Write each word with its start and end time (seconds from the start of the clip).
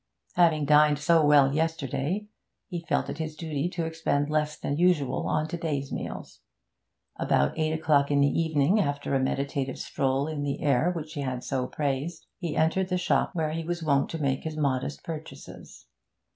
Having 0.33 0.65
dined 0.65 0.97
so 0.97 1.23
well 1.23 1.53
yesterday, 1.53 2.25
he 2.69 2.81
felt 2.89 3.07
it 3.07 3.19
his 3.19 3.35
duty 3.35 3.69
to 3.69 3.85
expend 3.85 4.31
less 4.31 4.57
than 4.57 4.77
usual 4.79 5.27
on 5.27 5.47
to 5.49 5.57
day's 5.57 5.91
meals. 5.91 6.39
About 7.19 7.55
eight 7.55 7.71
o'clock 7.71 8.09
in 8.09 8.19
the 8.19 8.27
evening, 8.27 8.79
after 8.79 9.13
a 9.13 9.19
meditative 9.19 9.77
stroll 9.77 10.25
in 10.27 10.41
the 10.41 10.63
air 10.63 10.89
which 10.91 11.13
he 11.13 11.21
had 11.21 11.43
so 11.43 11.67
praised, 11.67 12.25
he 12.39 12.57
entered 12.57 12.89
the 12.89 12.97
shop 12.97 13.35
where 13.35 13.51
he 13.51 13.63
was 13.63 13.83
wont 13.83 14.09
to 14.09 14.17
make 14.17 14.43
his 14.43 14.57
modest 14.57 15.03
purchases. 15.03 15.85